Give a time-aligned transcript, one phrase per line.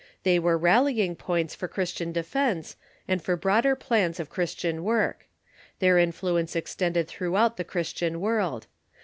[0.23, 2.75] They were rallying points for Christian defence,
[3.07, 5.27] and for broader General ^Aans of Christian work.
[5.77, 8.65] Their influence extended Tendency ^ throughout the Christian world.